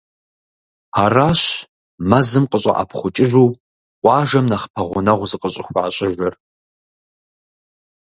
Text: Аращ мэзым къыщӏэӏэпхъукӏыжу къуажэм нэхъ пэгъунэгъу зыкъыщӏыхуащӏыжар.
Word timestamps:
Аращ 1.03 1.41
мэзым 2.09 2.45
къыщӏэӏэпхъукӏыжу 2.51 3.47
къуажэм 4.01 4.45
нэхъ 4.51 4.65
пэгъунэгъу 4.73 5.29
зыкъыщӏыхуащӏыжар. 5.31 6.33